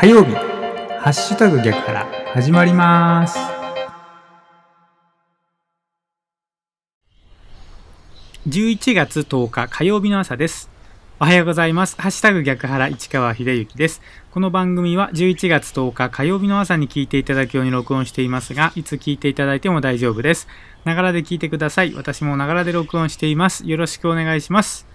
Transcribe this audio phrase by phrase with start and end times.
[0.00, 3.38] 火曜日、ハッシュタグ逆から始まります。
[8.48, 10.70] 11月10日火曜日の朝です。
[11.20, 12.00] おはようございます。
[12.00, 14.00] ハッシュタグ逆原市川秀幸です。
[14.30, 20.48] この番組は11月10日火曜日の朝に聞いていただくように録音していますが、いつ聞いていただいても大丈夫です。
[20.86, 21.92] ながらで聞いてください。
[21.92, 23.68] 私もながらで録音しています。
[23.68, 24.86] よろしくお願いします。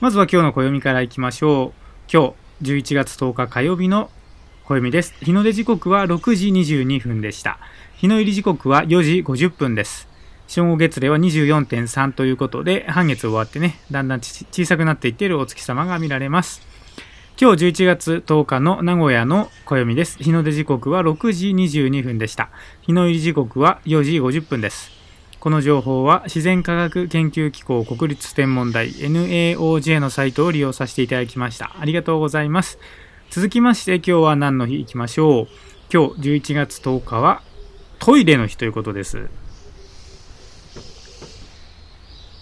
[0.00, 2.08] まずは今日の暦からいきましょう。
[2.08, 4.10] 今日11月10日火曜日の
[4.66, 5.14] 暦です。
[5.20, 7.58] 日の出時刻は6時22分でした。
[7.96, 10.08] 日の入り時刻は4時50分です。
[10.46, 16.62] 正午月齢は24.3ということで、半月終わってね、だんだん小さくなっていっているお月様が見られます。
[17.38, 20.16] 今日11月10日の名古屋の暦です。
[20.22, 22.48] 日の出時刻は6時22分でした。
[22.80, 24.92] 日の入り時刻は4時50分です。
[25.40, 31.76] この情報は自然科学研究機構国立天文台 NAOJ のサイトを利用させていただきました。
[31.78, 32.78] ありがとうございます。
[33.30, 35.48] 続きまして今日は何の日いきましょう。
[35.92, 37.42] 今日11月10日は
[37.98, 39.28] トイレの日ということです。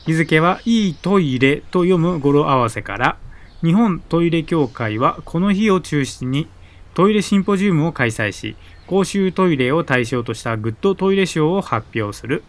[0.05, 3.17] 日付はいいトイレと読む語呂合わせから
[3.63, 6.49] 日本トイレ協会はこの日を中心に
[6.95, 12.43] トイレシンポジウムを開催し公衆トイレを対象としたグッドトイレ賞を発表する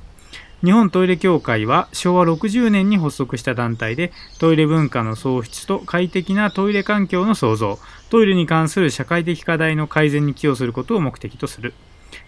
[0.64, 11.73] 日本トイレ協会は昭和60年に発足した団体でトイレ文化の創出と快適なトイレ環境の創造トイレに関する社会的課題の改善に寄与することを目的とする。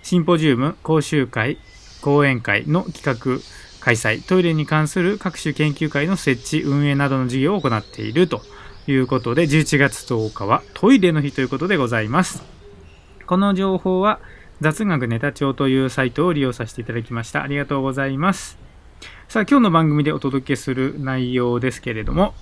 [0.03, 1.59] シンポジウム講習会
[2.01, 3.41] 講演会の企画
[3.79, 8.41] 開催トイレに関する各種研究会の設置運営などの事業を行っていると
[8.87, 12.43] いうことで11月10日はトイレの日ということでございます。
[13.25, 14.19] この情報は
[14.61, 18.57] 雑学ネタ帳というサイトを利用させていただきましたありがとうございます
[19.27, 22.33] さあ今日の番組でお届けする内容ですけれども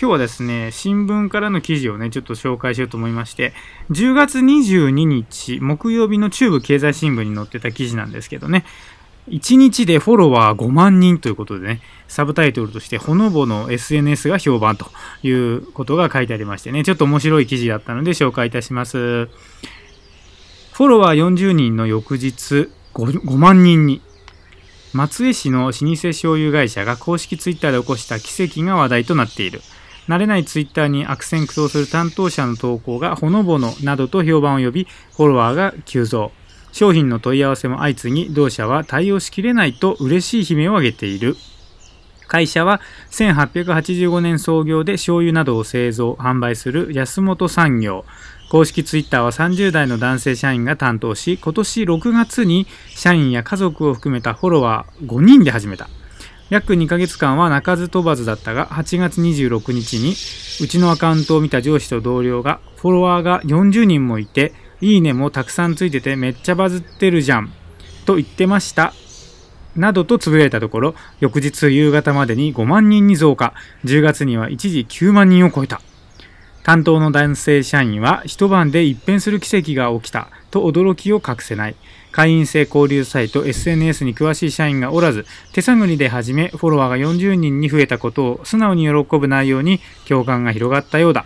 [0.00, 3.52] 今日はですね、新聞からの記事をね、ちょっと紹介しようと思いまして、
[3.90, 8.64] 10月22日木曜日の中部経済新聞に載ってた記事なんですけどね、
[9.28, 14.86] 1日でフォロワー5万人ということでね、サブタイトルとして、ほのぼの SNS が評判と
[15.22, 19.28] いうことが書いてありましてね、ちょっと面白い記事だったので紹介いたします。
[20.72, 24.00] フォロワー40人の翌日 5, 5万人に、
[24.92, 29.60] 松江市の老舗醤油会社が公式ツイッターで起こした奇跡が話題となっている。
[30.08, 36.32] 慣れないツイッターに悪戦苦闘する担当者の投稿がほのぼのなどと評判を呼び、フォロワーが急増。
[36.72, 41.36] 商品の問い合わせも相次ぎ、同社は対応しきれないと嬉しい悲鳴を上げている。
[42.30, 42.80] 会社は
[43.10, 48.04] 1885年創業で醤油などを製造、販売する安本産業。
[48.50, 55.88] 公式ツイッターは30代の男性社員が担当し、今年6月に社員や家族を含めたフォロワー5人で始めた。
[56.50, 60.10] 約2ヶ月間は鳴かず飛ばずだったが、8月26日に、
[60.64, 67.52] うちのアカウントを見た上司と同僚が、フォロワーが40人もいて、いいねもたくさんついててめっちゃバズってるじゃん、
[68.06, 68.92] と言ってました。
[69.76, 73.54] などとつぶやいたところ、翌日夕方までに5万人に増加、
[73.84, 75.80] 10月には一時9万人を超えた。
[76.62, 81.74] 担当の男性社員は一晩で一変する奇跡が起きたと驚きを隠せない。
[82.12, 91.24] 会員制交流サイト SNS に詳しい社員がおらず、手探りで始め、フォロワーが40人に増えたことを素直に喜ぶ内容に共感が広がったようだ。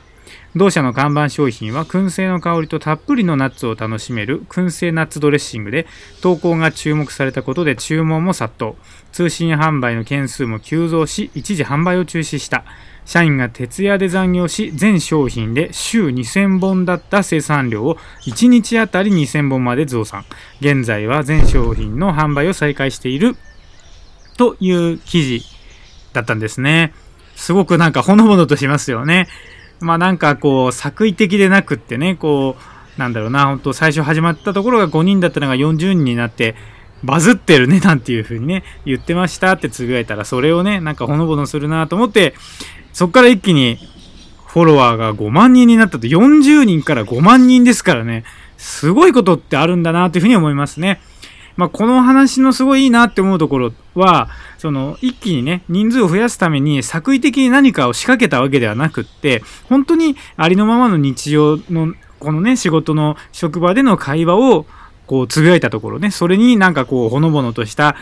[0.56, 5.86] 同社の看板商品は燻製の香りとたっぷりのナッツを楽しめる燻製ナッツドレッシングで
[6.20, 8.74] 投稿が注目されたことで注文も殺到。
[9.10, 12.64] 通信販売の件数も急増し一時販売を中止した。
[13.04, 20.24] 社員が徹夜で残業し全商品で週2000本だった生産量を1日あたり2000本まで増産。
[20.60, 23.36] 現在は全商品の販売を再開している。
[24.36, 25.42] という記事
[26.12, 26.94] だったんですね。
[27.34, 29.26] すごくなんかほのぼのとしますよね。
[29.80, 32.56] まあなんかこう作為的でなくってねこ
[32.96, 36.54] うなんだろうな本当最初始まったところが5人だったのが40人になって
[37.02, 42.34] バズってるねなんていう風にね言ってましたってつぶやいたらそれをねなんかほのぼのするなと思って
[42.92, 43.78] そっから一気に
[44.46, 48.24] フォロワーが5万人になったと40人から5万人ですからね
[48.56, 51.00] すごいことってあるんだなというふうに思いますね。
[51.56, 54.28] まあ、この話のすごいいいなって思うところは、
[54.58, 64.66] その一気にね、人数を増やすために作為的に何かを仕掛けたわけではなくって、本当にありのままの日常の、このね、仕事の職場での会話を、
[65.06, 67.96] こう、つぶやいたところね、それになんかこう、ほのぼのとした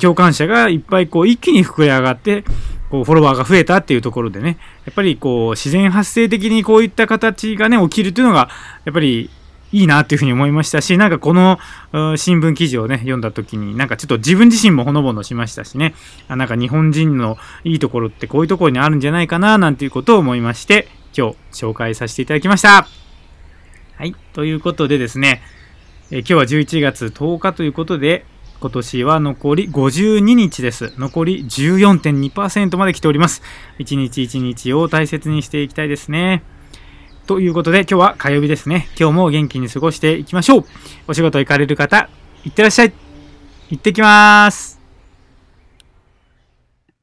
[0.00, 2.44] 共感者がいっぱいこう、一気に膨れ上がって、
[2.90, 8.48] こう、フォロワーが増えたっていうところでね、やっぱりこう、自然発生的にこういった形がね、起きるというのが、
[8.84, 9.30] やっぱり
[9.76, 11.58] いいなっていうふうに思いましたし、なんかこの
[12.16, 15.94] 新聞記事をね、読んだ時に、なんかちょっと自分自身もほのぼのしましたしね、
[16.28, 22.88] あなんか日本人のいいところってこういうところにあるんじゃないかな、なんていうことを思いまして、今日紹介させていただきました。
[23.96, 24.14] はい。
[24.32, 25.42] ということでですね、
[26.10, 28.24] え今日は11月10日ということで、
[28.60, 30.94] 今年は残り52日です。
[30.96, 33.42] 残り14.2%まで来ております。
[33.78, 36.42] 一日一日を大切にしていきたいですね。
[37.26, 38.88] ということで、今日は火曜日ですね。
[38.98, 40.64] 今日も元気に過ごしていきましょう。
[41.08, 42.08] お仕事行かれる方、
[42.44, 42.92] いってらっしゃい。
[43.70, 44.75] 行ってきます。